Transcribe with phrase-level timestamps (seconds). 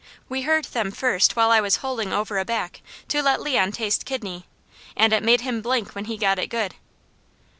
[0.27, 4.03] We heard them first while I was holding over a back to let Leon taste
[4.03, 4.47] kidney,
[4.97, 6.73] and it made him blink when he got it good.